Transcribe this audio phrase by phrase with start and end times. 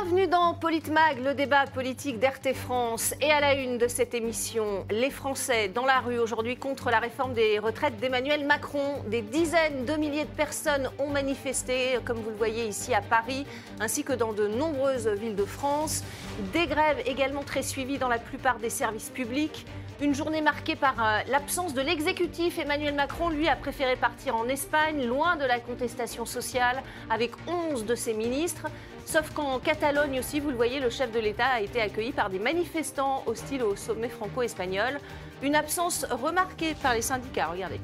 [0.00, 3.14] Bienvenue dans Politmag, le débat politique d'RT France.
[3.20, 7.00] Et à la une de cette émission, les Français dans la rue aujourd'hui contre la
[7.00, 9.02] réforme des retraites d'Emmanuel Macron.
[9.08, 13.44] Des dizaines de milliers de personnes ont manifesté, comme vous le voyez ici à Paris,
[13.80, 16.04] ainsi que dans de nombreuses villes de France.
[16.52, 19.66] Des grèves également très suivies dans la plupart des services publics.
[20.00, 22.60] Une journée marquée par euh, l'absence de l'exécutif.
[22.60, 27.84] Emmanuel Macron, lui, a préféré partir en Espagne, loin de la contestation sociale, avec 11
[27.84, 28.68] de ses ministres.
[29.10, 32.28] Sauf qu'en Catalogne aussi, vous le voyez, le chef de l'État a été accueilli par
[32.28, 35.00] des manifestants hostiles au sommet franco-espagnol.
[35.42, 37.80] Une absence remarquée par les syndicats, regardez.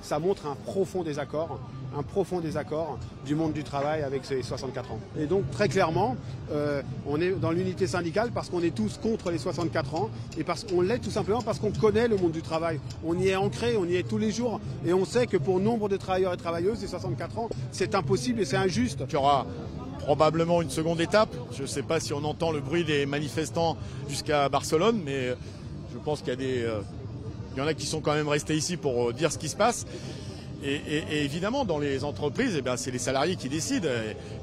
[0.00, 1.60] Ça montre un profond désaccord
[1.96, 5.00] un profond désaccord du monde du travail avec ces 64 ans.
[5.18, 6.16] Et donc très clairement,
[6.52, 10.44] euh, on est dans l'unité syndicale parce qu'on est tous contre les 64 ans et
[10.44, 12.80] parce qu'on l'est tout simplement parce qu'on connaît le monde du travail.
[13.04, 15.60] On y est ancré, on y est tous les jours et on sait que pour
[15.60, 19.02] nombre de travailleurs et travailleuses, les 64 ans, c'est impossible et c'est injuste.
[19.08, 19.46] Il y aura
[20.00, 21.34] probablement une seconde étape.
[21.52, 23.76] Je ne sais pas si on entend le bruit des manifestants
[24.08, 25.34] jusqu'à Barcelone, mais
[25.92, 26.80] je pense qu'il y euh,
[27.56, 29.56] y en a qui sont quand même restés ici pour euh, dire ce qui se
[29.56, 29.86] passe.
[30.62, 33.88] Et, évidemment, dans les entreprises, eh c'est les salariés qui décident.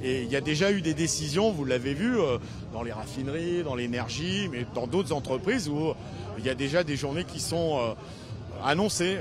[0.04, 2.40] Et, il y a déjà eu des décisions, vous l'avez vu, euh,
[2.74, 5.94] dans les raffineries, dans l'énergie, mais dans d'autres entreprises où
[6.40, 7.96] il y a déjà des journées qui sont
[8.64, 9.20] annoncées.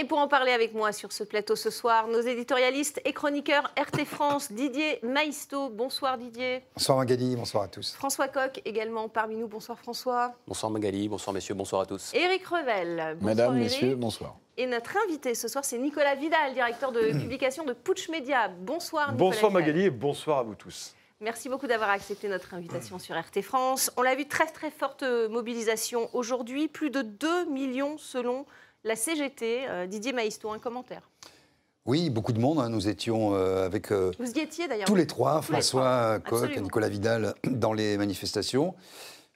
[0.00, 3.70] Et pour en parler avec moi sur ce plateau ce soir, nos éditorialistes et chroniqueurs
[3.78, 5.68] RT France, Didier Maisto.
[5.68, 6.64] Bonsoir Didier.
[6.74, 7.92] Bonsoir Magali, bonsoir à tous.
[7.92, 9.46] François Coq également parmi nous.
[9.46, 10.32] Bonsoir François.
[10.46, 12.14] Bonsoir Magali, bonsoir messieurs, bonsoir à tous.
[12.14, 12.96] Éric Revel.
[12.96, 14.36] Bonsoir Mesdames, messieurs, bonsoir.
[14.56, 18.48] Et notre invité ce soir, c'est Nicolas Vidal, directeur de publication de Putsch Media.
[18.48, 19.30] Bonsoir Nicolas.
[19.30, 20.94] Bonsoir Magali et bonsoir à vous tous.
[21.20, 23.90] Merci beaucoup d'avoir accepté notre invitation sur RT France.
[23.98, 28.46] On l'a vu, très très forte mobilisation aujourd'hui, plus de 2 millions selon
[28.84, 29.68] la CGT.
[29.68, 31.08] Euh, Didier Maïsto, un commentaire
[31.86, 32.58] oui, beaucoup de monde.
[32.58, 32.68] Hein.
[32.68, 36.90] Nous étions euh, avec euh, Vous y étiez, tous les trois, François Coq et Nicolas
[36.90, 38.74] Vidal, dans les manifestations.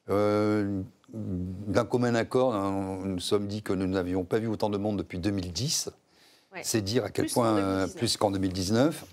[0.06, 0.84] D'un
[1.88, 4.99] commun accord, hein, nous nous sommes dit que nous n'avions pas vu autant de monde
[4.99, 5.91] depuis 2010.
[6.62, 9.04] C'est dire à quel point, plus qu'en 2019.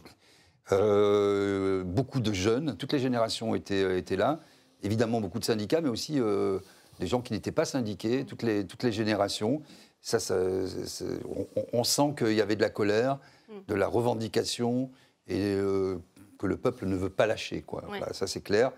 [1.85, 4.41] beaucoup de jeunes, toutes les générations étaient, étaient là.
[4.83, 6.19] Évidemment, beaucoup de syndicats, mais aussi
[6.99, 9.61] des gens qui n'étaient pas syndiqués, toutes les, toutes les générations.
[10.01, 10.17] Ça,
[11.73, 13.19] on, sent qu'il y avait de la colère,
[13.49, 13.53] mm.
[13.67, 14.89] de la revendication
[15.27, 15.97] et euh,
[16.39, 17.61] que le peuple ne veut pas lâcher.
[17.61, 17.83] Quoi.
[18.11, 18.71] ça, c'est clair.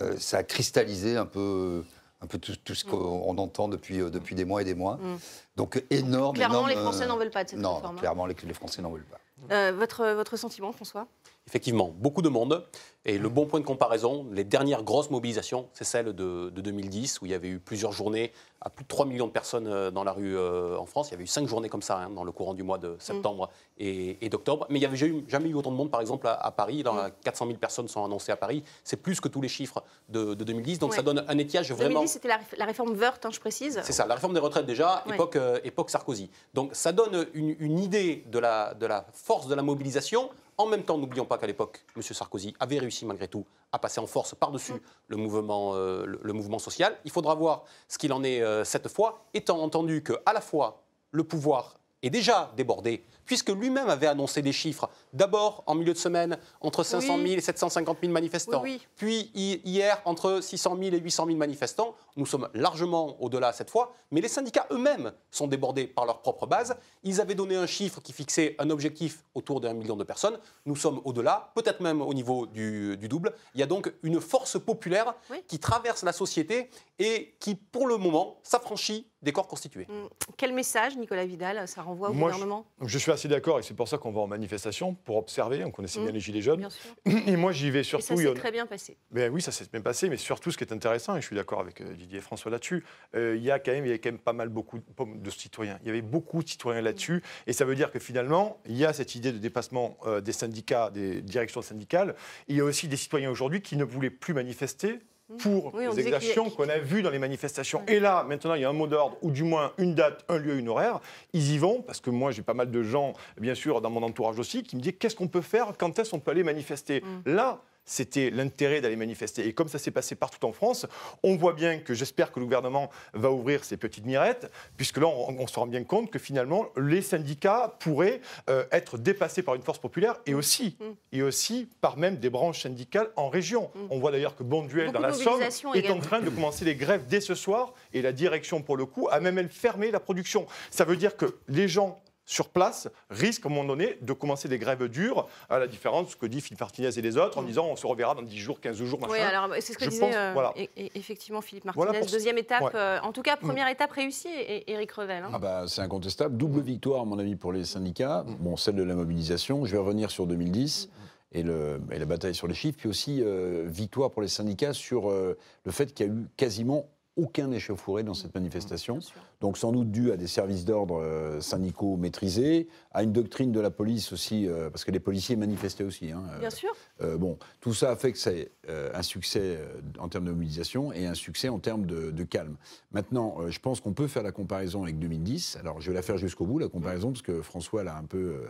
[0.00, 1.84] Euh, ça a cristallisé un peu,
[2.20, 2.90] un peu tout, ce mm.
[2.90, 4.96] qu'on entend depuis, euh, depuis des mois et des mois.
[4.96, 5.16] Mm.
[5.56, 6.34] Donc énorme.
[6.34, 7.94] Clairement, les Français n'en veulent pas de cette non, réforme.
[7.94, 9.70] Non, clairement, les, les Français n'en veulent pas.
[9.72, 11.06] votre, votre sentiment, François?
[11.46, 12.66] Effectivement, beaucoup de monde.
[13.06, 17.26] Et le bon point de comparaison, les dernières grosses mobilisations, c'est celle de, 2010, où
[17.26, 18.32] il y avait eu plusieurs journées
[18.62, 21.08] à plus de 3 millions de personnes euh, dans la rue euh, en France.
[21.08, 22.96] Il y avait eu 5 journées comme ça hein, dans le courant du mois de
[22.98, 24.66] septembre et, d'octobre.
[24.70, 24.96] Mais il n'y avait
[25.28, 26.82] jamais eu, autant de monde, par exemple, à, Paris.
[26.82, 28.64] Dans 400 000 personnes sont annoncées à Paris.
[28.84, 30.78] C'est plus que tous les chiffres de, 2010.
[30.78, 32.00] Donc ça donne un étiage vraiment.
[32.00, 33.82] 2010, c'était la, réforme Wörth, hein, je précise.
[33.84, 36.30] C'est ça, la réforme des retraites déjà, époque, euh, époque Sarkozy.
[36.54, 40.66] Donc ça donne une, une idée de la, de la force de la mobilisation en
[40.66, 42.02] même temps, n'oublions pas qu'à l'époque, M.
[42.02, 46.60] Sarkozy avait réussi malgré tout à passer en force par-dessus le, mouvement, euh, le, mouvement
[46.60, 46.96] social.
[47.04, 50.84] Il faudra voir ce qu'il en est euh, cette fois, étant entendu qu'à la fois
[51.10, 54.88] le pouvoir est déjà débordé puisque lui-même avait annoncé des chiffres.
[55.12, 58.62] D'abord, en milieu de semaine, entre 500 000 et 750 000 manifestants.
[58.96, 61.94] Puis hier, entre 600 000 et 800 000 manifestants.
[62.16, 63.92] Nous sommes largement au-delà cette fois.
[64.10, 66.76] Mais les syndicats eux-mêmes sont débordés par leur propre base.
[67.02, 70.38] Ils avaient donné un chiffre qui fixait un objectif autour d'un million de personnes.
[70.66, 73.32] Nous sommes au-delà, peut-être même au niveau du, double.
[73.54, 75.14] Il y a donc une force populaire
[75.48, 79.86] qui traverse la société et qui, pour le moment, s'affranchit des corps constitués.
[79.88, 82.66] Hum, quel message, Nicolas Vidal, ça renvoie au gouvernement?
[82.82, 85.64] je suis assez d'accord et c'est pour ça qu'on va en manifestation, pour observer.
[85.64, 86.14] On connaissait bien mmh.
[86.14, 86.68] les Gilets jaunes.
[87.06, 88.14] Et moi, j'y vais surtout.
[88.14, 88.96] Et ça s'est très bien passé.
[89.10, 91.36] Ben oui, ça s'est bien passé, mais surtout, ce qui est intéressant, et je suis
[91.36, 92.84] d'accord avec euh, Didier et François là-dessus,
[93.14, 95.30] euh, il, y a quand même, il y a quand même pas mal beaucoup de
[95.30, 95.78] citoyens.
[95.82, 97.22] Il y avait beaucoup de citoyens là-dessus.
[97.46, 100.32] Et ça veut dire que finalement, il y a cette idée de dépassement euh, des
[100.32, 102.14] syndicats, des directions syndicales.
[102.48, 105.00] Il y a aussi des citoyens aujourd'hui qui ne voulaient plus manifester
[105.30, 105.36] Mmh.
[105.38, 107.82] pour les exactions qu'on a vues dans les manifestations.
[107.88, 110.36] Et là, maintenant, il y a un mot d'ordre, ou du moins une date, un
[110.36, 111.00] lieu, une horaire.
[111.32, 114.02] Ils y vont, parce que moi, j'ai pas mal de gens, bien sûr, dans mon
[114.02, 117.00] entourage aussi, qui me disent qu'est-ce qu'on peut faire, quand est-ce qu'on peut aller manifester?
[117.00, 117.32] Mmh.
[117.32, 119.46] Là, c'était l'intérêt d'aller manifester.
[119.46, 120.86] Et comme ça s'est passé partout en France,
[121.22, 125.06] on voit bien que j'espère que le gouvernement va ouvrir ses petites mirettes, puisque là,
[125.06, 129.62] on, se rend bien compte que finalement, les syndicats pourraient euh, être dépassés par une
[129.62, 130.84] force populaire et aussi, mm.
[131.12, 133.70] et aussi par même des branches syndicales en région.
[133.74, 133.78] Mm.
[133.90, 135.42] On voit d'ailleurs que Bonduel, dans la Somme,
[135.74, 138.86] est en train de commencer les grèves dès ce soir, et la direction, pour le
[138.86, 140.46] coup, a même elle fermé la production.
[140.70, 144.48] Ça veut dire que les gens sur place risquent à un moment donné de commencer
[144.48, 147.38] des grèves dures, à la différence de ce que dit Philippe Martinez et les autres,
[147.38, 147.46] en Mm.
[147.46, 149.12] disant on se reverra dans 10 jours, 15 jours, machin.
[149.12, 150.52] Oui, alors c'est ce que Je disait pense, euh, voilà.
[150.56, 151.86] e- e- effectivement Philippe Martinez.
[151.86, 152.70] Voilà Deuxième étape, Ouais.
[152.74, 155.22] euh, en tout cas, première étape réussie, et, Éric Revel.
[155.24, 155.30] hein.
[155.32, 156.36] Ah bah, c'est incontestable.
[156.36, 158.24] Double victoire, à mon avis, pour les syndicats.
[158.40, 159.64] Bon, celle de la mobilisation.
[159.64, 160.88] Je vais revenir sur 2010
[161.32, 162.78] et, le, et la bataille sur les chiffres.
[162.78, 166.26] Puis aussi, euh, victoire pour les syndicats sur euh, le fait qu'il y a eu
[166.36, 168.94] quasiment aucun échauffouré dans cette manifestation.
[168.94, 169.20] Bien sûr.
[169.40, 173.60] Donc sans doute dû à des services d'ordre euh, syndicaux maîtrisés, à une doctrine de
[173.60, 176.10] la police aussi, euh, parce que les policiers manifestaient aussi.
[176.10, 176.74] hein, euh, Bien sûr.
[177.02, 179.58] euh, bon, tout ça a fait que c'est un succès
[179.98, 182.56] en termes de mobilisation et un succès en termes de, de calme.
[182.92, 185.56] Maintenant, je pense qu'on peut faire la comparaison avec 2010.
[185.60, 188.44] Alors, je vais la faire jusqu'au bout, la comparaison, parce que François l'a un peu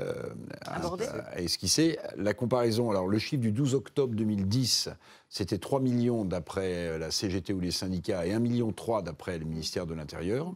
[0.00, 0.12] euh,
[0.68, 1.98] euh, a esquissé.
[2.16, 4.88] La comparaison, alors le chiffre du 12 octobre 2010,
[5.28, 8.72] c'était 3 millions d'après la CGT ou les syndicats et 1,3 million
[9.02, 10.54] d'après le ministère de l'Intérieur.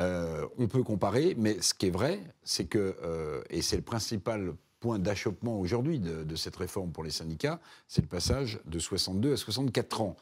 [0.00, 3.82] Euh, on peut comparer, mais ce qui est vrai, c'est que, euh, et c'est le
[3.82, 7.58] principal point d'achoppement aujourd'hui de, de cette réforme pour les syndicats,
[7.88, 10.16] c'est le passage de 62 à 64 ans.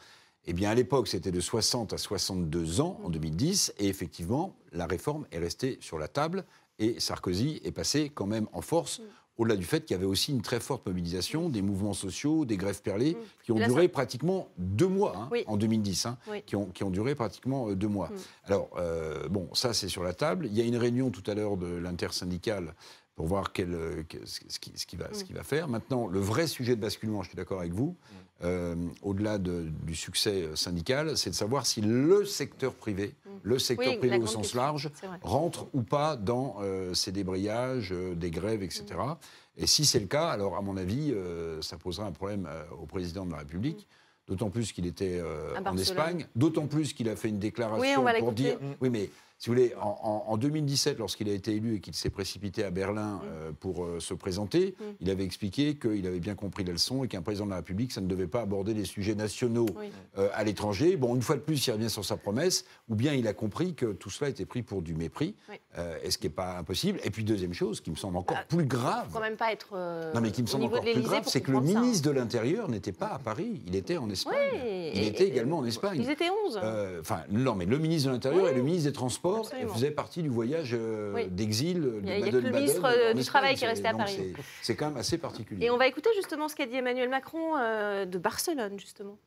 [0.46, 4.86] Eh bien, à l'époque, c'était de 60 à 62 ans en 2010, et effectivement, la
[4.86, 6.44] réforme est restée sur la table,
[6.78, 9.00] et Sarkozy est passé quand même en force,
[9.38, 12.56] au-delà du fait qu'il y avait aussi une très forte mobilisation, des mouvements sociaux, des
[12.56, 15.44] grèves perlées, qui ont là, duré ça- pratiquement deux mois hein, Oui.
[15.46, 16.42] en 2010, hein, Oui.
[16.46, 18.08] qui, ont, qui ont duré pratiquement euh, deux mois.
[18.08, 18.14] Mm.
[18.44, 20.46] Alors, euh, bon, ça c'est sur la table.
[20.46, 22.74] Il y a une réunion tout à l'heure de l'intersyndicale
[23.16, 25.26] pour voir quel, euh, ce, qui, ce qui va, ce Mm.
[25.26, 25.68] qui va faire.
[25.68, 27.96] Maintenant, le vrai sujet de basculement, je suis d'accord avec vous,
[28.44, 33.58] euh, au-delà de- du succès euh, syndical, c'est de savoir si le secteur privé, le
[33.58, 33.90] secteur Mm.
[33.94, 34.90] Oui, privé au sens question, large,
[35.22, 38.84] rentre ou pas dans euh, ces débrayages, euh, des grèves, etc.
[38.98, 39.14] Mm.
[39.56, 41.14] Et si c'est le cas, alors à mon avis,
[41.62, 42.46] ça posera un problème
[42.78, 43.88] au président de la République.
[44.28, 45.76] D'autant plus qu'il était euh, en.
[45.78, 48.58] Espagne, d'autant plus qu'il a fait une déclaration Oui, pour dire.
[48.82, 51.94] Oui, mais si vous voulez, en, en- en 2017, lorsqu'il a été élu et qu'il
[51.94, 52.74] s'est précipité à Mm.
[52.74, 57.04] Berlin euh, pour euh, se présenter, il avait expliqué qu'il avait bien compris la leçon
[57.04, 59.90] et qu'un président de la République, ça ne devait pas aborder les sujets nationaux Oui.
[60.18, 60.96] euh, à l'étranger.
[60.96, 63.74] Bon, une fois de plus, il revient sur sa promesse, ou bien il a compris
[63.74, 65.56] que tout cela était pris pour du mépris, Oui.
[66.02, 66.98] et ce qui n'est pas impossible.
[67.04, 69.06] Et puis, deuxième chose, qui me semble encore Ah, plus grave.
[69.08, 69.76] faut quand même pas être
[70.14, 71.80] Non, mais qui me semble encore plus grave, c'est que le ça, hein.
[71.82, 74.34] ministre de l'Intérieur n'était pas à Paris, il était en Espagne.
[74.52, 76.00] Oui, il et- était et- également en Espagne.
[76.02, 76.58] Ils étaient 11.
[76.62, 79.74] Euh, Enfin, non, mais le ministre de l'Intérieur et le ministre des Transports absolument.
[79.74, 81.26] faisaient partie du voyage euh, Oui.
[81.28, 83.24] d'exil de Il y a- il y a que le ministre, euh, du.
[83.24, 84.34] Travail qui est resté à Paris.
[84.62, 85.66] c'est- quand même assez particulier.
[85.66, 89.18] Et on va écouter justement ce qu'a dit Emmanuel Macron euh, de Barcelone, justement.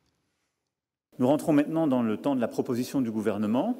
[1.18, 3.78] Nous rentrons maintenant dans le temps de la proposition du gouvernement.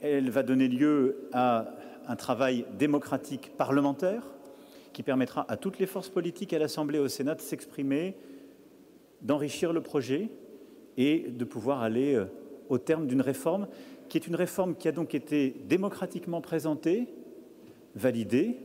[0.00, 1.74] Elle va donner lieu à
[2.06, 4.22] un travail démocratique parlementaire
[4.92, 8.16] qui permettra à toutes les forces politiques à l'Assemblée et au Sénat de s'exprimer,
[9.22, 10.30] d'enrichir le projet
[10.96, 12.22] et de pouvoir aller
[12.68, 13.66] au terme d'une réforme
[14.10, 17.06] qui est une réforme qui a donc été démocratiquement présentée,
[17.94, 18.58] validée,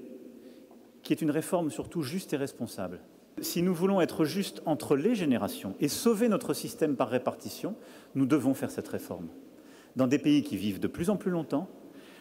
[1.04, 3.00] qui est une réforme surtout juste et responsable.
[3.42, 7.76] Si nous voulons être justes entre les générations et sauver notre système par répartition,
[8.16, 9.28] nous devons faire cette réforme.
[9.96, 11.70] Dans des pays qui vivent de plus en plus longtemps,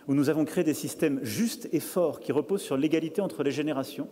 [0.07, 3.53] où nous avons créé des systèmes justes et forts qui reposent sur l'égalité entre les
[3.53, 4.09] générations,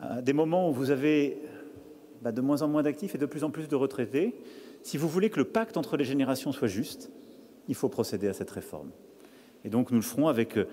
[0.00, 1.42] à des moments où vous avez
[2.22, 4.34] bah, de moins en moins d'actifs et de plus en plus de retraités,
[4.82, 7.10] si vous voulez que le pacte entre les générations soit juste,
[7.68, 8.90] il faut procéder à cette réforme.
[9.64, 10.64] Et donc nous le ferons avec euh,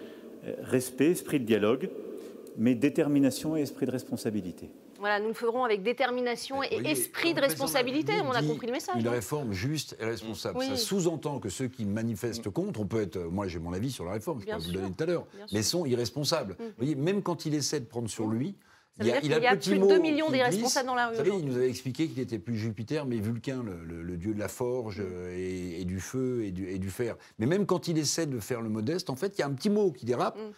[0.61, 1.89] respect, esprit de dialogue,
[2.57, 4.69] mais détermination et esprit de responsabilité.
[4.99, 8.13] Voilà, nous le ferons avec détermination et voyez, esprit de responsabilité.
[8.23, 8.95] On a compris le message.
[8.97, 9.11] Une hein.
[9.11, 10.57] réforme juste et responsable.
[10.59, 10.67] Oui.
[10.69, 13.17] Ça sous-entend que ceux qui manifestent contre, on peut être.
[13.17, 15.05] Moi, j'ai mon avis sur la réforme, je Bien peux vous le donner tout à
[15.07, 16.55] l'heure, mais sont irresponsables.
[16.57, 16.65] Mhm.
[16.65, 18.55] Vous voyez, même quand il essaie de prendre sur lui,
[18.97, 21.07] Ça veut dire il qu'il y a plus de mot 2 millions d'irresponsables dans la
[21.07, 24.03] rue Vous savez, il nous avait expliqué qu'il était plus Jupiter, mais Vulcain, le, le-
[24.03, 25.05] le dieu de la forge Mm.
[25.05, 27.17] euh, et, et du feu et du, et du fer.
[27.39, 29.53] Mais même quand il essaie de faire le modeste, en fait, il y a un
[29.53, 30.37] petit mot qui dérape.
[30.37, 30.51] Mm.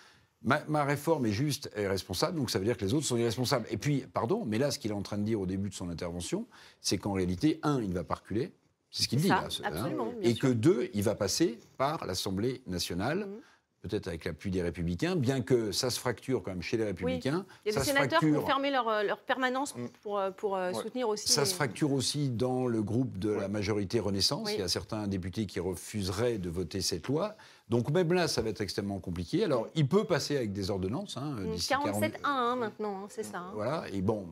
[0.44, 3.18] Ma, ma réforme est juste et responsable, donc ça veut dire que les autres sont
[3.18, 3.66] irresponsables.
[3.72, 5.74] Et puis, pardon, mais là, ce qu'il est en train de dire au début de
[5.74, 6.46] son intervention,
[6.80, 8.52] c'est qu'en réalité, un, il ne va pas reculer,
[8.92, 9.90] c'est ce qu'il dit Ça, là, ce- hein,
[10.22, 10.42] et sûr.
[10.44, 13.22] que deux, il va passer par l'Assemblée nationale.
[13.26, 13.40] Mhm.
[13.88, 17.46] Peut-être avec l'appui des Républicains, bien que ça se fracture quand même chez les Républicains.
[17.66, 19.86] Il y a des sénateurs qui fracture- ont fermé leur, euh, leur permanence Mm.
[20.04, 20.82] pour, euh, pour euh, Ouais.
[20.82, 21.28] soutenir aussi.
[21.32, 24.44] ça les- se fracture aussi dans le groupe de la majorité Renaissance.
[24.48, 24.54] Oui.
[24.56, 27.36] Il y a certains députés qui refuseraient de voter cette loi.
[27.70, 29.44] Donc même là, ça va être extrêmement compliqué.
[29.44, 31.18] Alors, il peut passer avec des ordonnances.
[31.18, 33.40] Hein, Mm, d'ici 47-1 40 hein, maintenant, hein, c'est ça.
[33.40, 33.52] hein.
[33.54, 34.28] Voilà, et bon.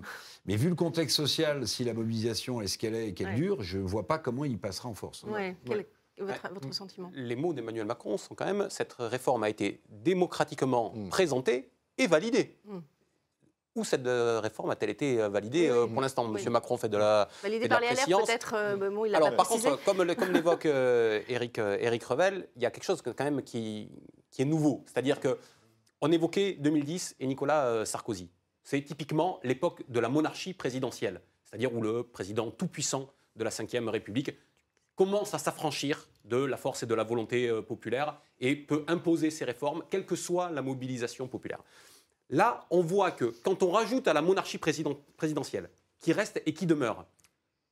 [0.45, 3.35] Mais vu le contexte social, si la mobilisation est ce qu'elle est et qu'elle Ouais.
[3.35, 5.23] dure, je ne vois pas comment il passera en force.
[5.23, 5.85] Ouais, quel
[6.23, 10.93] votre, votre sentiment Les mots d'Emmanuel Macron sont quand même cette réforme a été démocratiquement
[10.95, 11.09] Mm.
[11.09, 12.57] présentée et validée.
[12.65, 12.79] Mm.
[13.75, 16.41] Où cette euh, réforme a-t-elle été euh, validée euh, Pour l'instant, Oui.
[16.45, 16.49] M.
[16.53, 17.27] Macron fait de la.
[17.43, 19.69] Validé Et de la par les peut-être euh, bon, il l'a Alors, pas par précisé.
[19.69, 23.25] contre, comme, l'évoque euh, Éric, euh, Éric Revel, il y a quelque chose que, quand
[23.25, 23.89] même qui,
[24.31, 24.83] qui est nouveau.
[24.85, 25.37] C'est-à-dire que
[26.01, 28.29] On évoquait 2010 et Nicolas euh, Sarkozy.
[28.63, 33.89] C'est typiquement l'époque de la monarchie présidentielle, c'est-à-dire où le président tout-puissant de la Ve
[33.89, 34.31] République
[34.95, 39.29] commence à s'affranchir de la force et de la volonté euh, populaire et peut imposer
[39.29, 41.61] ses réformes, quelle que soit la mobilisation populaire.
[42.29, 46.65] Là, on voit que quand on rajoute à la monarchie présidentielle, qui reste et qui
[46.65, 47.05] demeure,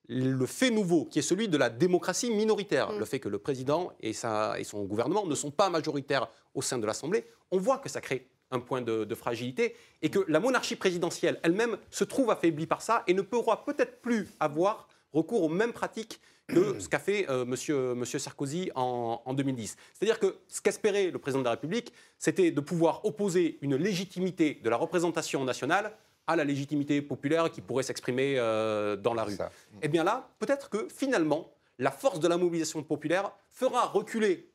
[0.08, 3.00] le fait nouveau, qui est celui de la démocratie minoritaire, mm.
[3.00, 6.78] le fait que le président et, et, son gouvernement ne sont pas majoritaires au sein
[6.78, 10.40] de l'Assemblée, on voit que ça crée un point de, de, fragilité et que la
[10.40, 15.44] monarchie présidentielle elle-même se trouve affaiblie par ça et ne pourra peut-être plus avoir recours
[15.44, 19.76] aux mêmes pratiques que ce qu'a fait euh, monsieur, monsieur, Sarkozy en, 2010.
[19.94, 24.60] C'est-à-dire que ce qu'espérait le président de la République, c'était de pouvoir opposer une légitimité
[24.64, 25.94] de la représentation nationale
[26.28, 29.38] à la légitimité populaire qui pourrait s'exprimer euh, dans la rue.
[29.82, 34.53] Eh bien là, peut-être que finalement, la force de la mobilisation populaire fera reculer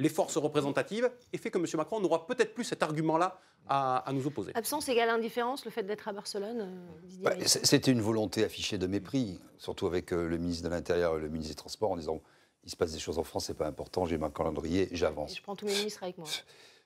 [0.00, 1.66] les forces représentatives et fait que M.
[1.74, 3.38] Macron n'aura peut-être plus cet argument-là
[3.68, 4.50] à, nous opposer.
[4.54, 8.86] Absence égale indifférence, le fait d'être à Barcelone euh, bah, C'était une volonté affichée de
[8.88, 12.20] mépris, surtout avec euh, le ministre de l'Intérieur et le ministre des Transports en disant
[12.64, 15.36] il se passe des choses en France, c'est pas important, j'ai ma calendrier, j'avance.
[15.36, 16.26] Je prends tous mes ministres avec moi.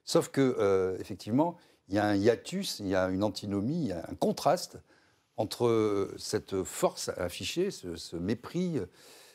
[0.04, 1.56] Sauf que, euh, effectivement,
[1.88, 4.78] il y a un hiatus, il y a une antinomie, il y a un contraste
[5.36, 8.78] entre cette force affichée, ce mépris,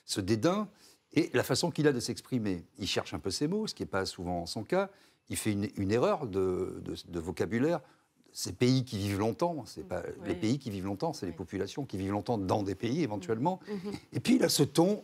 [0.05, 0.69] ce dédain,
[1.13, 2.65] et la façon qu'il a de s'exprimer.
[2.77, 4.89] Il cherche un peu ses mots, ce qui n'est pas souvent son cas.
[5.29, 6.81] Il fait une, erreur de,
[7.13, 7.81] vocabulaire.
[8.31, 11.85] Ces pays qui vivent longtemps, c'est pas les pays qui vivent longtemps, c'est les populations
[11.85, 13.59] qui vivent longtemps dans des pays éventuellement.
[13.67, 13.93] Mm-hmm.
[14.13, 15.03] Et puis il a ce ton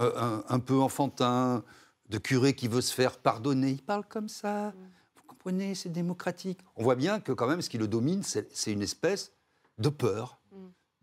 [0.00, 1.64] euh, un, peu enfantin,
[2.10, 3.70] de curé qui veut se faire pardonner.
[3.70, 4.68] Il parle comme ça.
[4.68, 4.74] Mm.
[5.16, 6.60] Vous comprenez, c'est démocratique.
[6.76, 9.32] On voit bien que quand même ce qui le domine, c'est une espèce
[9.78, 10.38] de peur,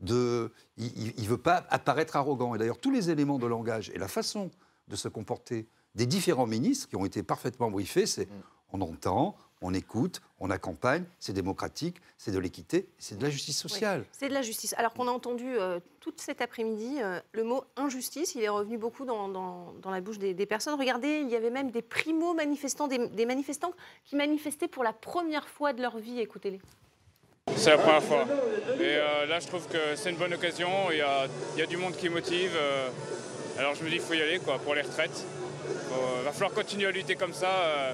[0.01, 2.55] de, il ne veut pas apparaître arrogant.
[2.55, 4.51] Et d'ailleurs, tous les éléments de langage et la façon
[4.87, 8.43] de se comporter des différents ministres qui ont été parfaitement briefés, c'est mm.
[8.73, 13.57] on entend, on écoute, on accompagne, c'est démocratique, c'est de l'équité, c'est de la justice
[13.57, 14.05] sociale.
[14.11, 14.73] c'est de la justice.
[14.77, 18.77] Alors qu'on a entendu euh, tout cet après-midi euh, le mot injustice, il est revenu
[18.77, 20.79] beaucoup dans, dans, la bouche des, personnes.
[20.79, 23.73] Regardez, il y avait même des primo-manifestants, des, des manifestants
[24.05, 26.19] qui manifestaient pour la première fois de leur vie.
[26.19, 26.59] Écoutez-les.
[27.61, 28.25] C'est la première fois.
[28.79, 30.67] Et euh, là, je trouve que c'est une bonne occasion.
[30.91, 32.53] Il y a, il y a du monde qui motive.
[32.55, 32.89] Euh,
[33.59, 35.25] alors je me dis qu'il faut y aller quoi, pour les retraites.
[35.67, 37.93] Il va falloir continuer à lutter comme ça euh,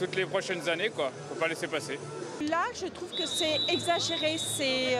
[0.00, 0.90] toutes les prochaines années.
[0.92, 1.98] Il ne faut pas laisser passer.
[2.48, 4.36] Là, je trouve que c'est exagéré.
[4.36, 4.96] C'est.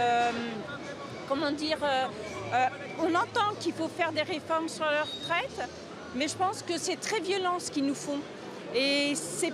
[1.29, 1.79] comment dire
[3.01, 5.69] On entend qu'il faut faire des réformes sur la retraite,
[6.15, 8.21] mais je pense que c'est très violent ce qu'ils nous font.
[8.75, 9.53] Et c'est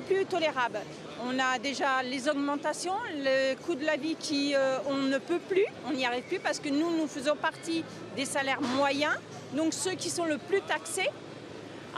[0.00, 0.78] plus tolérable.
[1.24, 5.38] On a déjà les augmentations, le coût de la vie qui euh, on ne peut
[5.38, 7.84] plus, on n'y arrive plus parce que nous, nous faisons partie
[8.16, 9.14] des salaires moyens,
[9.54, 11.08] donc ceux qui sont le plus taxés.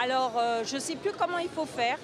[0.00, 1.99] Alors, euh, je ne sais plus comment il faut faire.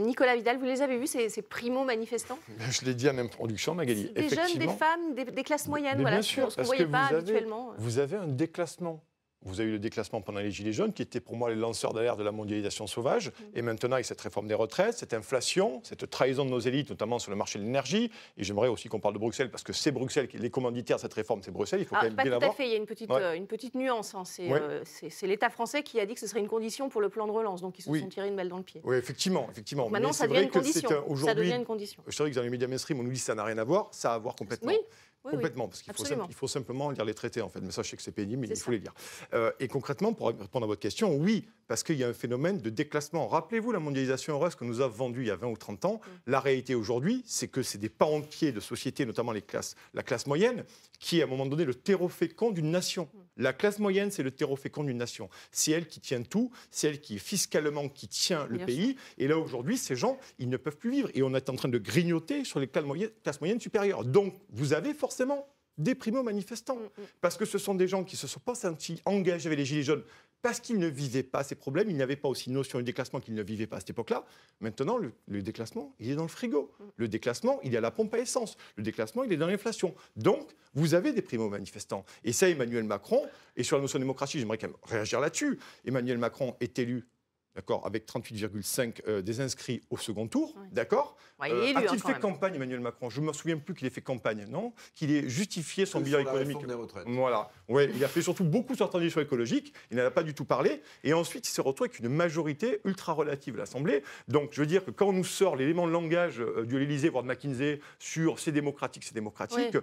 [0.00, 2.38] Nicolas Vidal, vous les avez vus, ces, primo-manifestants?
[2.70, 4.10] Je l'ai dit à même production, Magali.
[4.10, 7.08] Des jeunes, des femmes, des, classes moyennes, voilà, bien sûr, ce qu'on ne voyait pas
[7.10, 7.72] habituellement.
[7.76, 9.04] Vous avez un déclassement
[9.44, 11.92] vous avez eu le déclassement pendant les Gilets jaunes, qui était pour moi les lanceurs
[11.92, 13.28] d'alerte de la mondialisation sauvage.
[13.28, 13.32] Mm.
[13.54, 17.18] Et maintenant, avec cette réforme des retraites, cette inflation, cette trahison de nos élites, notamment
[17.18, 19.92] sur le marché de l'énergie, et j'aimerais aussi qu'on parle de Bruxelles, parce que c'est
[19.92, 22.38] Bruxelles, qui les commanditaires de cette réforme, c'est Bruxelles, il faut quand même pas bien
[22.38, 24.14] tout à fait, il y a une petite, euh, une petite nuance.
[24.14, 24.22] Hein.
[24.40, 27.26] Euh, c'est l'État français qui a dit que ce serait une condition pour le plan
[27.26, 28.80] de relance, donc ils se sont tirés une balle dans le pied.
[28.84, 29.48] Oui, effectivement.
[29.50, 29.88] effectivement.
[29.88, 30.88] maintenant, ça devient, une condition.
[31.16, 32.02] ça devient une condition.
[32.06, 33.64] Je sais que dans les médias mainstream, on nous dit que ça n'a rien à
[33.64, 34.70] voir, ça a à voir complètement.
[34.70, 34.78] Oui.
[35.22, 37.60] Complètement, parce qu'il faut, faut, simplement lire les traités, en fait.
[37.60, 38.94] Mais sais que c'est pénible, mais il faut les lire.
[39.34, 42.58] Euh, et concrètement, pour répondre à votre question, oui, parce qu'il y a un phénomène
[42.58, 43.28] de déclassement.
[43.28, 45.94] Rappelez-vous la mondialisation heureuse que nous avons vendue il y a 20 ou 30 ans.
[45.94, 46.30] Mm.
[46.30, 50.02] La réalité aujourd'hui, c'est que c'est des parents entiers de sociétés, notamment les classes, la
[50.02, 50.64] classe moyenne,
[50.98, 53.08] qui est à un moment donné le terreau fécond d'une nation.
[53.14, 53.18] Mm.
[53.36, 55.28] La classe moyenne, c'est le terreau fécond d'une nation.
[55.50, 58.96] C'est elle qui tient tout, c'est elle qui fiscalement qui tient le pays.
[59.18, 61.10] Et là aujourd'hui, ces gens, ils ne peuvent plus vivre.
[61.14, 64.04] Et on est en train de grignoter sur les classes moyennes, classes moyennes supérieures.
[64.04, 65.46] Donc, vous avez forcément
[65.78, 66.76] des primo-manifestants.
[66.76, 67.06] Mm, mm.
[67.20, 69.64] Parce que ce sont des gens qui ne se sont pas sentis engagés avec les
[69.64, 70.04] Gilets jaunes
[70.42, 71.88] parce qu'ils ne vivaient pas ces problèmes.
[71.88, 74.24] Ils n'avaient pas aussi une notion de déclassement qu'ils ne vivaient pas à cette époque-là.
[74.60, 76.70] Maintenant, le, déclassement, il est dans le frigo.
[76.78, 76.84] Mm.
[76.96, 78.56] Le déclassement, il est à la pompe à essence.
[78.76, 79.94] Le déclassement, il est dans l'inflation.
[80.16, 82.04] Donc, vous avez des primo-manifestants.
[82.24, 83.24] Et ça, Emmanuel Macron,
[83.56, 85.58] et sur la notion de démocratie, j'aimerais quand même réagir là-dessus.
[85.84, 87.06] Emmanuel Macron est élu
[87.54, 92.54] d'accord, avec 38,5 euh, des inscrits au second tour, d'accord euh, A-t-il hein, fait campagne,
[92.54, 93.10] Emmanuel Macron?
[93.10, 94.72] Je ne me souviens plus qu'il ait fait campagne, non?
[94.94, 96.64] Qu'il ait justifié son bilan économique.
[96.66, 97.04] Des retraites.
[97.06, 97.50] Voilà.
[97.68, 100.34] Ouais, il a fait surtout beaucoup sur la transition écologique, il n'en a pas du
[100.34, 104.02] tout parlé, et ensuite il s'est retrouvé avec une majorité ultra relative à l'Assemblée.
[104.28, 107.08] Donc je veux dire que quand on nous sort l'élément de langage euh, de l'Élysée,
[107.08, 109.76] voire de McKinsey, sur c'est démocratique, c'est démocratique,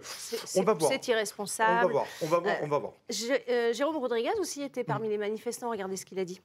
[0.55, 0.91] on va voir.
[0.91, 1.85] C'est irresponsable.
[1.85, 2.93] On va voir, on va voir, on va voir.
[3.09, 6.41] Jérôme Rodriguez aussi était parmi les manifestants, regardez ce qu'il a dit.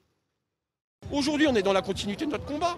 [1.13, 2.77] Aujourd'hui, on est dans la continuité de notre combat.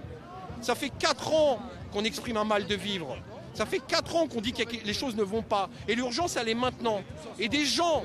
[0.61, 1.59] Ça fait 4 ans
[1.93, 3.17] qu'on exprime un mal de vivre.
[3.55, 5.71] Ça fait 4 ans qu'on dit que les choses ne vont pas.
[5.89, 7.01] Et l'urgence, elle est maintenant.
[7.39, 8.05] Et des gens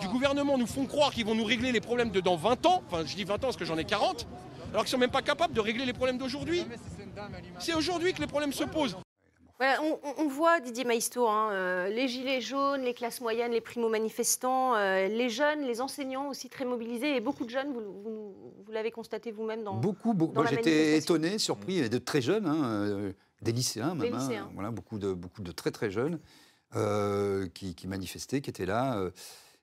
[0.00, 2.82] du gouvernement nous font croire qu'ils vont nous régler les problèmes de dans 20 ans.
[2.86, 4.26] Enfin, je dis 20 ans parce que j'en ai 40.
[4.72, 6.64] Alors qu'ils ne sont même pas capables de régler les problèmes d'aujourd'hui.
[7.58, 8.96] C'est aujourd'hui que les problèmes se posent.
[9.58, 13.60] Voilà, on, on voit, Didier Maïsto, hein, euh, les gilets jaunes, les classes moyennes, les
[13.60, 18.34] primo-manifestants, euh, les jeunes, les enseignants aussi très mobilisés, et beaucoup de jeunes, vous, vous,
[18.66, 20.34] vous l'avez constaté vous-même dans Beaucoup, beaucoup.
[20.34, 24.10] dans Moi, j'étais étonné, surpris, et de très jeunes, hein, euh, des lycéens même.
[24.10, 24.50] Des hein, lycéens.
[24.54, 26.18] voilà, beaucoup de, beaucoup de très très jeunes
[27.54, 29.00] qui, qui manifestaient, qui étaient là.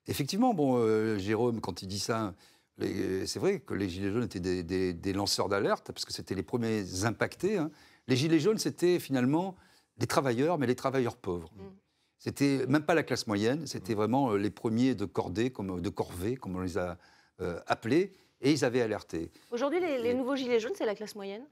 [0.06, 2.32] Effectivement, bon, Jérôme, quand il dit ça,
[2.80, 6.34] c'est vrai que les Gilets jaunes étaient des, des- des lanceurs d'alerte, parce que c'était
[6.34, 7.58] les premiers impactés.
[8.08, 9.56] Les Gilets jaunes, c'était finalement
[9.98, 11.50] des travailleurs, mais les travailleurs pauvres.
[11.56, 11.60] Mm.
[12.18, 15.88] C'était même pas la classe moyenne, c'était vraiment euh, les premiers de cordée, comme, de
[15.88, 16.96] corvée, comme on les a
[17.40, 19.30] euh, appelés, et ils avaient alerté.
[19.50, 21.42] Aujourd'hui, les, les nouveaux gilets jaunes, c'est la classe moyenne?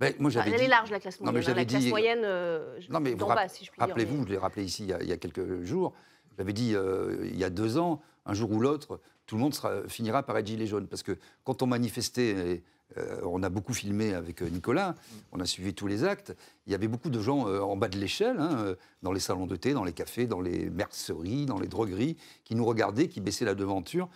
[0.00, 1.44] Ben, moi, Enfin, j'avais Elle dit- est large, la classe Non, mais moyenne.
[1.44, 3.78] hein, la j'avais classe dit- moyenne euh, Non, mais vous rapp- bas, si je puis
[3.78, 3.86] dire.
[3.88, 5.92] rappelez-vous, mais- je l'ai rappelé ici il y a, il y a quelques jours,
[6.36, 9.54] j'avais dit euh, il y a deux ans, un jour ou l'autre, tout le monde
[9.54, 10.88] sera- finira par être gilet jaune.
[10.88, 12.62] Parce que quand on manifestait,
[12.98, 14.94] euh, on a beaucoup filmé avec euh, Nicolas,
[15.32, 16.34] on a suivi tous les actes,
[16.66, 19.46] il y avait beaucoup de gens euh, en bas de l'échelle, hein, dans les salons
[19.46, 23.20] de thé, dans les cafés, dans les merceries, dans les drogueries, qui nous regardaient, qui
[23.20, 24.08] baissaient la devanture,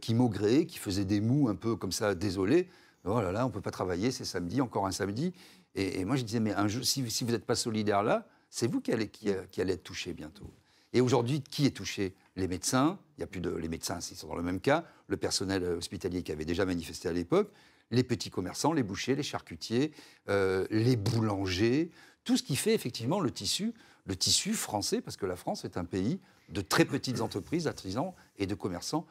[0.00, 2.68] qui maugréaient, qui faisaient des mous un peu comme ça, désolés.
[3.04, 5.32] Oh là là, on ne peut pas travailler, c'est samedi, encore un samedi.
[5.74, 9.08] Et, moi, je disais, mais si, vous n'êtes pas solidaire là, c'est vous qui allez,
[9.08, 10.48] qui, qui allez être touché bientôt.
[10.92, 12.14] Et aujourd'hui, qui est touché?
[12.36, 14.84] Les médecins, il y a plus de, les médecins, ils sont dans le même cas,
[15.08, 17.50] le personnel hospitalier qui avait déjà manifesté à l'époque,
[17.94, 19.92] les petits commerçants, les bouchers, les charcutiers,
[20.28, 21.90] euh, les boulangers,
[22.24, 23.72] tout ce qui fait effectivement le tissu,
[24.06, 28.12] le tissu français, parce que la France est un pays de très petites entreprises, d'artisans
[28.36, 29.06] et de commerçants.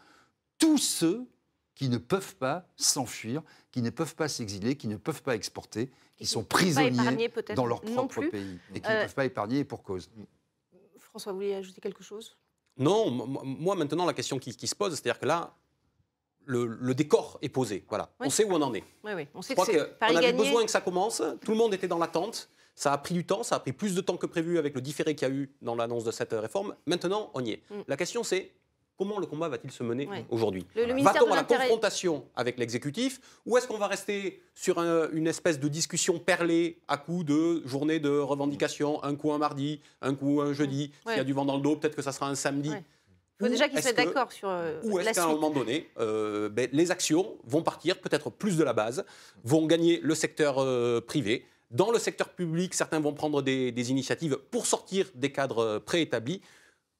[0.59, 1.25] Tous ceux
[1.75, 3.41] qui ne peuvent pas s'enfuir,
[3.71, 7.81] qui ne peuvent pas s'exiler, qui ne peuvent pas exporter, qui sont prisonniers dans leur
[7.81, 10.11] propre pays et qui Euh, ne peuvent pas épargner et pour cause.
[10.97, 12.37] François, vous voulez ajouter quelque chose?
[12.77, 13.09] Non,
[13.43, 15.55] moi maintenant la question qui, qui se pose, c'est-à-dire que là,
[16.45, 17.83] le, le décor est posé.
[17.89, 18.27] Voilà, Oui.
[18.27, 18.83] on sait où on en est.
[19.03, 19.27] Oui, oui.
[19.33, 19.65] On sait crois
[19.99, 20.37] Paris avait gagné.
[20.43, 21.21] besoin que ça commence.
[21.43, 22.49] Tout le monde était dans l'attente.
[22.75, 24.81] Ça a pris du temps, ça a pris plus de temps que prévu avec le
[24.81, 26.75] différé qu'il y a eu dans l'annonce de cette réforme.
[26.87, 27.61] Maintenant, on y est.
[27.69, 27.81] Mm.
[27.87, 28.51] La question, c'est
[28.97, 30.25] comment le combat va-t-il se mener Ouais.
[30.29, 35.27] aujourd'hui Va-t-on à la confrontation avec l'exécutif ou est-ce qu'on va rester sur un- une
[35.27, 40.15] espèce de discussion perlée à coup de journée de revendication, un coup un mardi, un
[40.15, 42.27] coup un jeudi S'il y a du vent dans le dos, peut-être que ça sera
[42.27, 42.69] un samedi.
[42.71, 42.83] Ouais.
[43.39, 45.25] Il faut Ou déjà qu'ils est-ce soient que- d'accord sur euh, ou la est-ce qu'à
[45.25, 49.03] un moment donné, euh, ben, les actions vont partir peut-être plus de la base,
[49.43, 53.89] vont gagner le secteur euh, privé Dans le secteur public, certains vont prendre des, des
[53.91, 56.41] initiatives pour sortir des cadres préétablis.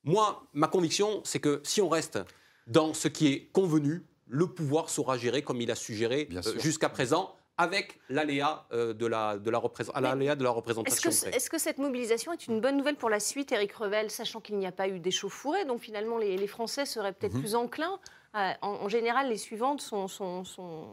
[0.04, 2.20] Moi, ma conviction, c'est que si on reste
[2.68, 6.40] dans ce qui est convenu, le pouvoir saura gérer comme il a su gérer Bien
[6.40, 6.60] euh, sûr.
[6.60, 10.56] jusqu'à présent, avec l'aléa euh, de, la, de, la représ- à l'aléa de la Est-ce
[10.58, 11.10] représentation.
[11.12, 11.38] que, près.
[11.38, 14.58] est-ce que cette mobilisation est une bonne nouvelle pour la suite, Éric Revel, sachant qu'il
[14.58, 17.40] n'y a pas eu d'échauffourée Donc finalement, les, les Français seraient peut-être Mhm.
[17.42, 18.00] plus enclins.
[18.36, 20.08] à- en, en général, les suivantes sont.
[20.08, 20.88] sont- sont-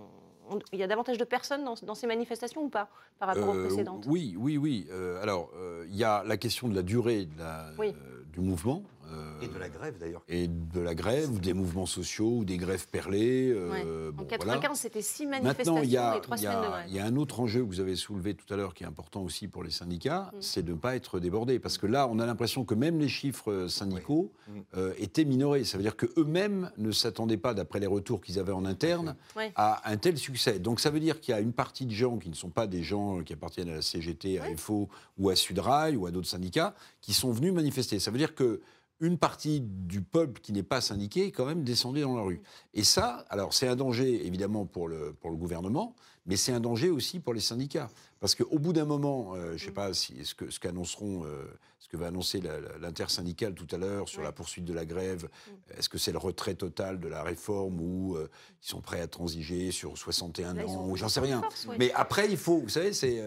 [0.50, 3.48] on- il y a davantage de personnes dans, dans ces manifestations ou pas par rapport
[3.48, 4.04] aux Euh, précédentes?
[4.08, 4.86] Oui, oui, oui.
[4.90, 7.94] Euh, alors, euh, il y a la question de la durée de la- Oui.
[8.34, 8.82] du mouvement.
[9.12, 10.22] Euh, Et de la grève d'ailleurs.
[10.28, 13.50] et de la grève, ou des mouvements sociaux, ou des grèves perlées.
[13.50, 14.12] euh, Ouais.
[14.12, 14.52] bon, En voilà.
[14.54, 16.84] 95, c'était six manifestations Maintenant, il y, a, et trois semaines de grève.
[16.88, 18.86] il y a un autre enjeu que vous avez soulevé tout à l'heure qui est
[18.86, 20.36] important aussi pour les syndicats, Mm.
[20.40, 21.58] c'est de ne pas être débordé.
[21.58, 24.62] Parce que là, on a l'impression que même les chiffres syndicaux Oui.
[24.76, 25.64] euh, étaient minorés.
[25.64, 29.16] Ça veut dire qu'eux-mêmes ne s'attendaient pas, d'après les retours qu'ils avaient en interne,
[29.56, 30.58] à un tel succès.
[30.58, 32.66] Donc ça veut dire qu'il y a une partie de gens qui ne sont pas
[32.66, 36.28] des gens qui appartiennent à la CGT, à FO ou à Sudrail ou à d'autres
[36.28, 37.98] syndicats qui sont venus manifester.
[37.98, 38.60] Ça veut dire que
[39.00, 42.40] une partie du peuple qui n'est pas syndiqué est quand même descendue dans la rue.
[42.74, 46.60] Et ça, alors c'est un danger évidemment pour le, pour le gouvernement, mais c'est un
[46.60, 47.90] danger aussi pour les syndicats.
[48.20, 51.24] Parce qu'au bout d'un moment, euh, je ne sais pas si, ce que ce qu'annonceront,
[51.24, 51.44] euh,
[51.78, 54.26] ce que va annoncer la- la- l'intersyndicale tout à l'heure sur Ouais.
[54.26, 55.30] la poursuite de la grève,
[55.78, 58.28] est-ce que c'est le retrait total de la réforme ou euh,
[58.62, 61.40] ils sont prêts à transiger sur 61 Là, ils ans ou j'en sais rien.
[61.40, 61.76] force, ouais.
[61.78, 63.18] Mais après, il faut, vous savez, c'est.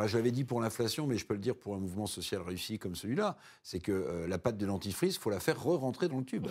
[0.00, 2.40] Enfin, je l'avais dit pour l'inflation, mais je peux le dire pour un mouvement social
[2.42, 6.08] réussi comme celui-là, c'est que euh, la pâte de dentifrice, il faut la faire re-rentrer
[6.08, 6.46] dans le tube.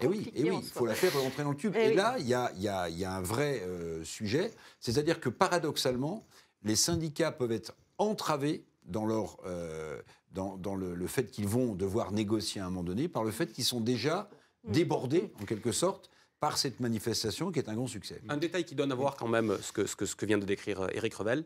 [0.00, 0.80] Et oui, et oui, en il soi.
[0.80, 1.74] faut la faire rentrer dans le tube.
[1.76, 1.94] Eh et oui.
[1.94, 5.20] là, il y a, il y a- il y a un vrai euh, sujet, c'est-à-dire
[5.20, 6.26] que paradoxalement,
[6.64, 10.00] les syndicats peuvent être entravés dans, leur, euh,
[10.32, 13.30] dans, dans le, le fait qu'ils vont devoir négocier à un moment donné, par le
[13.30, 14.28] fait qu'ils sont déjà
[14.64, 14.72] Mm.
[14.72, 18.20] débordés, en quelque sorte, par cette manifestation qui est un grand succès.
[18.28, 20.36] Un détail qui donne à voir quand même ce que, ce que, ce que vient
[20.38, 21.44] de décrire Éric Revel.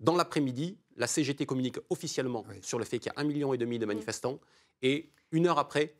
[0.00, 2.56] Dans l'après-midi, la CGT communique officiellement Oui.
[2.62, 4.40] sur le fait qu'il y a un million et demi de manifestants
[4.82, 5.94] et une heure après,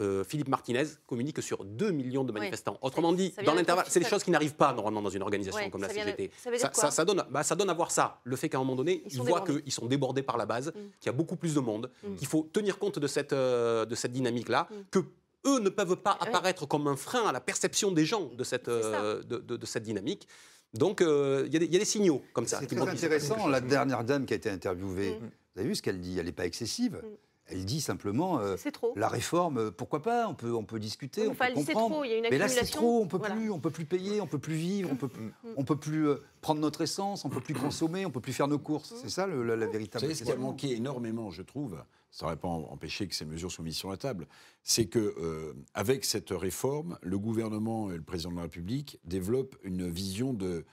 [0.00, 2.78] euh, Philippe Martinez communique sur 2 millions de manifestants.
[2.82, 5.70] Autrement dit, dans l'intervalle, c'est des choses qui n'arrivent pas normalement dans une organisation Ouais,
[5.70, 6.30] comme la de- CGT.
[6.36, 8.56] ça veut dire quoi ça donne, bah, ça donne à voir ça, le fait qu'à
[8.58, 10.72] un moment donné, Ils voient qu'ils sont débordés par la base, Mm.
[10.98, 12.16] qu'il y a beaucoup plus de monde, Mm.
[12.16, 14.74] qu'il faut tenir compte de cette, euh, de cette dynamique-là, Mm.
[14.90, 14.98] que
[15.46, 16.28] eux ne peuvent pas Ouais.
[16.28, 19.66] apparaître comme un frein à la perception des gens de cette, euh, de, de- de
[19.66, 20.26] cette dynamique.
[20.74, 22.58] Donc, euh, il y, a des- il y a des signaux comme ça.
[22.60, 23.46] C'est très intéressant.
[23.48, 25.24] La dernière dame qui a été interviewée, Mm.
[25.54, 27.00] vous avez vu ce qu'elle dit Elle n'est pas excessive.
[27.02, 27.06] Mm.
[27.46, 28.94] Elle dit simplement euh, C'est trop.
[28.96, 31.90] la réforme, euh, pourquoi pas On peut, on peut discuter, on peut comprendre.
[31.90, 33.02] trop, il y a une Mais là, c'est trop.
[33.02, 33.34] On peut Voilà.
[33.34, 35.48] plus, on peut plus payer, on peut plus vivre, on peut, Mm.
[35.58, 38.48] on peut plus euh, prendre notre essence, on peut plus consommer, on peut plus faire
[38.48, 38.94] nos courses.
[38.96, 40.00] C'est ça le- la, la Vous véritable.
[40.00, 41.76] savez, ce qui a manqué énormément, je trouve,
[42.14, 44.28] ça n'aurait pas empêché que ces mesures soient mises sur la table,
[44.62, 49.56] c'est que euh, avec cette réforme, le gouvernement et le président de la République développent
[49.64, 50.64] une vision de,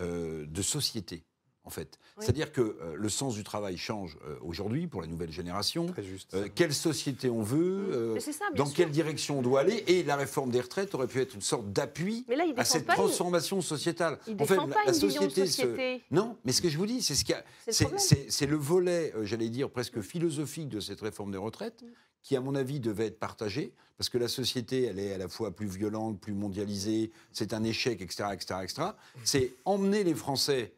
[0.00, 1.26] euh, de société.
[1.66, 1.98] En fait.
[2.16, 2.22] Oui.
[2.24, 5.86] C'est-à-dire que euh, le sens du travail change euh, aujourd'hui pour la nouvelle génération.
[5.86, 6.32] Très juste.
[6.34, 8.76] Euh, quelle société on veut, euh, ça, dans sûr.
[8.76, 11.72] quelle direction on doit aller, et la réforme des retraites aurait pu être une sorte
[11.72, 12.24] d'appui
[12.56, 14.18] à cette une- transformation sociétale.
[14.28, 16.00] Ils en fait, la, pas la une de société se-.
[16.12, 17.34] Non, mais ce que je vous dis, c'est ce qu'il
[17.68, 21.86] C'est le volet, euh, j'allais dire, presque philosophique de cette réforme des retraites, Mm.
[22.22, 25.28] qui, à mon avis, devait être partagée, parce que la société, elle est à la
[25.28, 28.82] fois plus violente, plus mondialisée, c'est un échec, etc., etc., etc.
[29.24, 30.72] C'est emmener les Français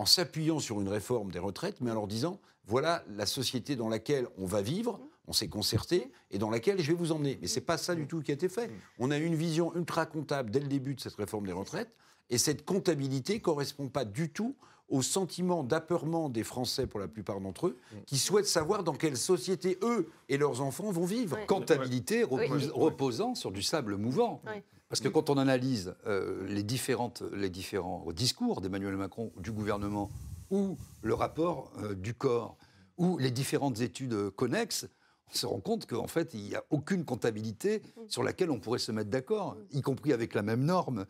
[0.00, 3.90] en s'appuyant sur une réforme des retraites, mais en leur disant, voilà la société dans
[3.90, 7.38] laquelle on va vivre, on s'est concerté, et dans laquelle je vais vous emmener.
[7.42, 8.70] Mais c'est pas ça du tout qui a été fait.
[8.98, 11.94] On a eu une vision ultra comptable dès le début de cette réforme des retraites,
[12.30, 14.56] et cette comptabilité correspond pas du tout
[14.88, 19.18] au sentiment d'apeurement des Français, pour la plupart d'entre eux, qui souhaitent savoir dans quelle
[19.18, 21.38] société eux et leurs enfants vont vivre.
[21.46, 22.46] Comptabilité Oui.
[22.72, 24.40] reposant sur du sable mouvant.
[24.46, 24.64] Ouais.
[24.90, 27.12] Parce que quand on analyse euh, les, différents
[28.12, 30.10] discours d'Emmanuel Macron, du gouvernement,
[30.50, 32.56] ou le rapport euh, du corps,
[32.98, 34.88] ou les différentes études euh, connexes,
[35.30, 38.80] on se rend compte qu'en fait, il n'y a aucune comptabilité sur laquelle on pourrait
[38.80, 41.06] se mettre d'accord, y compris avec la même norme.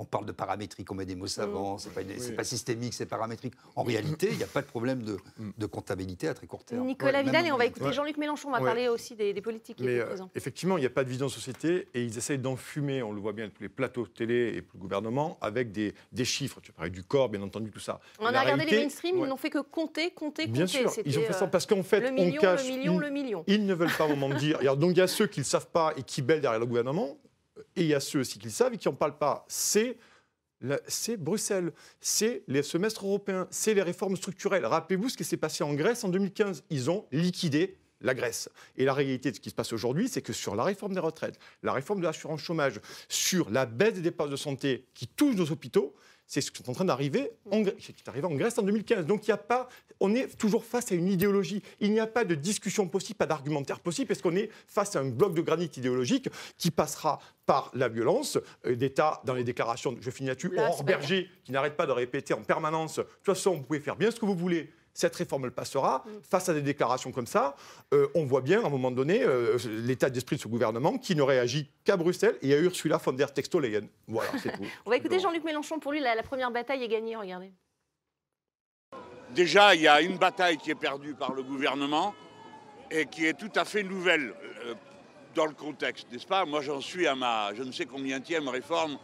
[0.00, 2.94] On parle de paramétrique, on met des mots savants, c'est pas, une- c'est pas systémique,
[2.94, 3.52] c'est paramétrique.
[3.76, 5.18] En réalité, il n'y a pas de problème de,
[5.58, 6.86] de comptabilité à très court terme.
[6.86, 7.92] Nicolas Ouais, Vidal, et on va écouter ouais.
[7.92, 8.64] Jean-Luc Mélenchon, on va Ouais.
[8.64, 10.30] parler aussi des, des politiques qui Mais étaient euh, présents.
[10.34, 13.20] effectivement, il n'y a pas de vision de société et ils essayent d'enfumer, on le
[13.20, 16.60] voit bien tous les plateaux télé et le gouvernement, avec des, des chiffres.
[16.62, 18.00] Tu parlais du corps, bien entendu, tout ça.
[18.20, 19.26] On a regardé les mainstream, ouais.
[19.26, 20.78] ils n'ont fait que compter, compter, Bien compter.
[20.78, 22.64] sûr, C'était, ils ont fait ça euh, parce qu'en fait, le million, on cache.
[22.66, 23.44] le million, une- le million.
[23.46, 24.56] Ils ne veulent pas vraiment dire.
[24.60, 26.58] Alors, donc il y a ceux qui ne le savent pas et qui bêlent derrière
[26.60, 27.18] le gouvernement,
[27.76, 29.44] et il y a ceux aussi qui le savent et qui n'en parlent pas.
[29.48, 29.98] C'est.
[30.88, 34.66] C'est Bruxelles, c'est les semestres européens, c'est les réformes structurelles.
[34.66, 36.64] Rappelez-vous ce qui s'est passé en Grèce en 2015.
[36.68, 38.50] Ils ont liquidé la Grèce.
[38.76, 41.00] Et la réalité de ce qui se passe aujourd'hui, c'est que sur la réforme des
[41.00, 45.34] retraites, la réforme de l'assurance chômage, sur la baisse des dépenses de santé qui touche
[45.36, 45.94] nos hôpitaux,
[46.30, 49.04] c'est ce qui est en train d'arriver en, est arrivé en Grèce en 2015.
[49.04, 51.60] Donc il y a pas, on est toujours face à une idéologie.
[51.80, 55.00] Il n'y a pas de discussion possible, pas d'argumentaire possible, parce qu'on est face à
[55.00, 59.96] un bloc de granit idéologique qui passera par la violence euh, d'État dans les déclarations.
[60.00, 60.50] Je finis là-dessus.
[60.54, 63.00] Là, Aurore Berger qui n'arrête pas de répéter en permanence.
[63.00, 64.70] De toute façon, vous pouvez faire bien ce que vous voulez.
[65.00, 66.04] Cette réforme, elle passera.
[66.04, 66.10] Mm.
[66.22, 67.56] Face à des déclarations comme ça,
[67.94, 71.16] euh, on voit bien, à un moment donné, euh, l'état d'esprit de ce gouvernement qui
[71.16, 73.88] ne réagit qu'à Bruxelles et à Ursula von der Textoleyen.
[74.06, 74.66] Voilà, c'est tout.
[74.84, 75.78] On va écouter Jean-Luc Mélenchon.
[75.78, 77.50] Pour lui, la, la première bataille est gagnée, regardez.
[79.30, 82.14] Déjà, il y a une bataille qui est perdue par le gouvernement
[82.90, 84.34] et qui est tout à fait nouvelle
[84.66, 84.74] euh,
[85.34, 86.44] dans le contexte, n'est-ce pas?
[86.44, 88.98] Moi, j'en suis à ma je ne sais combienième réforme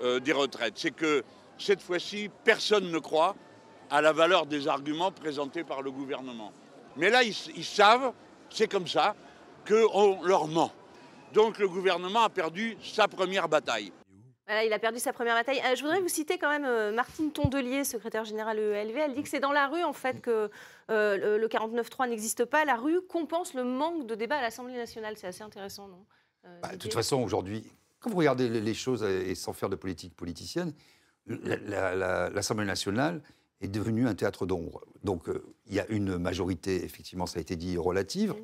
[0.00, 0.74] euh, des retraites.
[0.76, 1.24] C'est que
[1.58, 3.34] cette fois-ci, personne ne croit
[3.90, 6.52] à la valeur des arguments présentés par le gouvernement.
[6.96, 8.12] Mais là, ils, ils savent,
[8.50, 9.14] c'est comme ça,
[9.66, 10.72] qu'on leur ment.
[11.32, 13.92] Donc le gouvernement a perdu sa première bataille.
[14.46, 15.60] Voilà, il a perdu sa première bataille.
[15.64, 18.94] Euh, je voudrais vous citer quand même euh, Martine Tondelier, secrétaire générale ELV.
[18.96, 20.50] Elle dit que c'est dans la rue, en fait, que
[20.90, 22.64] euh, le, le 49.3 n'existe pas.
[22.66, 25.14] La rue compense le manque de débat à l'Assemblée nationale.
[25.16, 26.04] C'est assez intéressant, non?
[26.44, 27.64] Euh, Bah, de toute façon, aujourd'hui,
[28.00, 30.74] quand vous regardez les choses et sans faire de politique politicienne,
[31.26, 33.22] la- la- la- l'Assemblée nationale
[33.64, 34.82] est devenue un théâtre d'ombre.
[35.02, 38.34] Donc, euh, il y a une majorité, effectivement, ça a été dit, relative.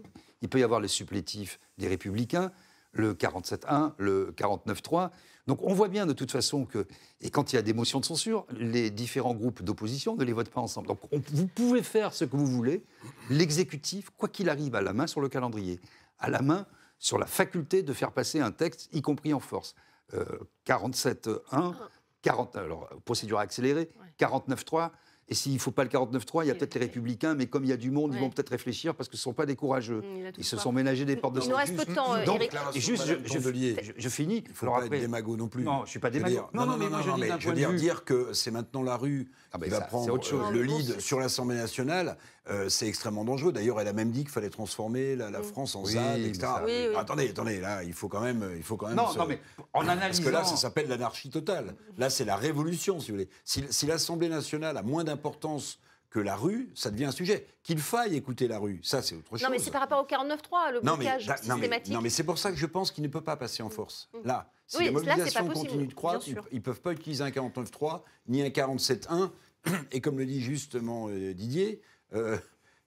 [0.43, 2.51] Il peut y avoir les supplétifs des Républicains,
[2.93, 5.11] le 47-1, le 49-3.
[5.47, 6.87] Donc, on voit bien de toute façon que,
[7.21, 10.33] et quand il y a des motions de censure, les différents groupes d'opposition ne les
[10.33, 10.89] votent pas ensemble.
[10.89, 12.85] Donc, on- vous pouvez faire ce que vous voulez.
[13.31, 15.81] L'exécutif, quoi qu'il arrive, a la main sur le calendrier,
[16.19, 16.67] a la main
[16.99, 19.75] sur la faculté de faire passer un texte, y compris en force.
[20.15, 20.25] Euh,
[20.67, 21.75] 47.1,
[22.23, 24.91] 40, alors, procédure accélérée, 49.3.
[25.33, 27.63] Et s'il ne faut pas le 49.3, il y a peut-être les Républicains, mais comme
[27.65, 29.47] il y a du monde, ils vont peut-être réfléchir parce que ce ne sont pas
[29.47, 30.01] des courageux.
[30.03, 30.63] Mm, Ils se pas.
[30.63, 31.87] sont ménagés des portes de Il nous reste sortie.
[31.87, 32.53] peu de temps, Donc, Éric.
[32.75, 33.77] et juste, je, Madame je- Tondelier.
[33.81, 34.43] je- je finis.
[34.45, 35.63] Il ne faut Alors pas après- être démago non plus.
[35.63, 36.33] Non, je ne suis pas démago.
[36.35, 38.83] dire- Non, non, mais moi je mais d'un je veux dire, dire que c'est maintenant
[38.83, 40.41] la rue Ah, qui va ça, prendre autre chose.
[40.41, 42.17] euh, Non, le lead sur l'Assemblée nationale,
[42.51, 43.53] euh, c'est extrêmement dangereux.
[43.53, 45.45] D'ailleurs, elle a même dit qu'il fallait transformer la, la Mm.
[45.45, 46.41] France en Oui, ZAD, etc.
[46.41, 46.95] ça- Oui, oui.
[46.97, 48.97] Attendez, attendez, là, il faut quand même, il faut quand même.
[48.97, 49.41] Non, se- non, mais
[49.73, 50.23] en Parce analysant.
[50.25, 51.75] que là, ça s'appelle l'anarchie totale.
[51.99, 53.29] Là, c'est la révolution, si vous voulez.
[53.45, 55.79] Si, si l'Assemblée nationale a moins d'importance
[56.11, 57.47] que la rue, ça devient un sujet.
[57.63, 59.43] Qu'il faille écouter la rue, ça, c'est autre chose.
[59.45, 61.95] Non, mais c'est par rapport au 49.3, le Non, mais, blocage mais- systématique.
[61.95, 64.09] non, mais c'est pour ça que je pense qu'il ne peut pas passer en force.
[64.25, 68.03] Là, si Oui, la mobilisation continue de croître, ils ne peuvent pas utiliser un 49.3
[68.27, 69.31] ni un 47.1.
[69.93, 71.81] Et comme le dit justement euh, Didier,
[72.15, 72.37] euh,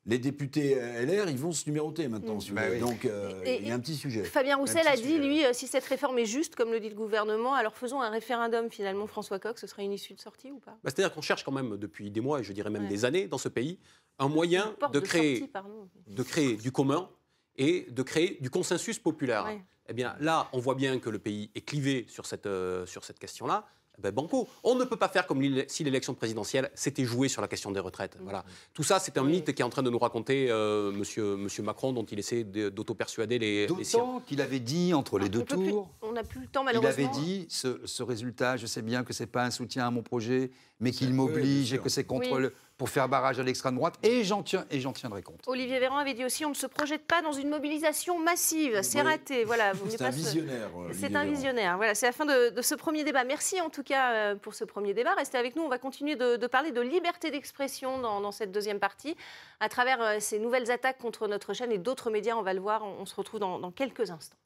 [0.06, 2.40] les députés euh, LR, ils vont se numéroter maintenant.
[2.40, 2.80] si Bah oui.
[2.80, 4.24] Donc, euh, Et- il y a un petit sujet.
[4.24, 5.18] Fabien Roussel a dit, sujet.
[5.20, 8.70] lui, si cette réforme est juste, comme le dit le gouvernement, alors faisons un référendum.
[8.70, 10.72] Finalement, François Coq, ce serait une issue de sortie ou pas?
[10.84, 12.90] Bah, C'est-à-dire qu'on cherche quand même depuis des mois, et je dirais même Ouais.
[12.90, 13.80] des années, dans ce pays,
[14.20, 15.90] un moyen de créer, sortie, pardon.
[16.08, 17.10] de créer du commun
[17.56, 19.46] et de créer du consensus populaire.
[19.46, 19.62] Ouais.
[19.88, 23.04] Eh bien, là, on voit bien que le pays est clivé sur cette, euh, sur
[23.06, 23.66] cette question-là.
[24.00, 24.50] Ben, banco.
[24.64, 27.80] On ne peut pas faire comme si l'élection présidentielle s'était jouée sur la question des
[27.80, 28.18] retraites.
[28.22, 28.44] Voilà.
[28.74, 31.62] Tout ça, c'est un mythe qui est en train de nous raconter euh, monsieur, monsieur
[31.64, 33.68] Macron, dont il essaie de- d'auto-persuader les.
[33.68, 35.90] D'autant qu'il avait dit entre les On deux plus- tours.
[36.02, 37.12] On n'a plus le temps, Il malheureusement.
[37.12, 40.02] avait dit ce, ce résultat, je sais bien que c'est pas un soutien à mon
[40.02, 40.50] projet,
[40.84, 42.42] mais qu'il m'oblige et que c'est contre Oui.
[42.44, 45.40] le, pour faire barrage à l'extrême droite, et j'en tiens et j'en tiendrai compte.
[45.48, 48.82] Olivier Véran avait dit aussi on ne se projette pas dans une mobilisation massive.
[48.82, 49.08] C'est Oui.
[49.08, 49.44] raté.
[49.46, 50.70] Voilà, mieux C'est pas un se- visionnaire.
[50.92, 51.78] C'est un visionnaire.
[51.78, 53.24] Voilà, c'est la fin de, de ce premier débat.
[53.24, 55.14] Merci en tout cas euh, pour ce premier débat.
[55.14, 55.64] Restez avec nous.
[55.64, 59.16] On va continuer de, de parler de liberté d'expression dans, dans cette deuxième partie
[59.62, 62.36] à travers euh, ces nouvelles attaques contre notre chaîne et d'autres médias.
[62.36, 62.84] On va le voir.
[62.84, 64.38] On, on se retrouve dans- dans quelques instants.